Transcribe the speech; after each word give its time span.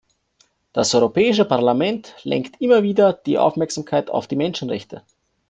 Das 0.73 0.95
Europäische 0.95 1.45
Parlament 1.45 2.15
lenkt 2.23 2.59
immer 2.59 2.81
wieder 2.81 3.13
die 3.13 3.37
Aufmerksamkeit 3.37 4.09
auf 4.09 4.25
die 4.25 4.35
Menschenrechte. 4.35 5.03